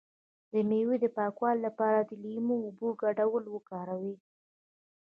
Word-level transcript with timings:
د 0.51 0.53
میوو 0.69 0.95
د 1.03 1.05
پاکوالي 1.17 1.61
لپاره 1.67 1.99
د 2.03 2.11
لیمو 2.23 2.55
او 2.59 2.65
اوبو 2.67 2.87
ګډول 3.03 3.43
وکاروئ 3.49 4.15